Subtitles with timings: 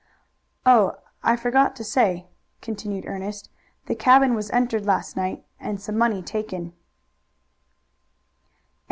[0.65, 2.25] "Oh, I forgot to say,"
[2.59, 3.51] continued Ernest,
[3.85, 6.73] "the cabin was entered last night and some money taken."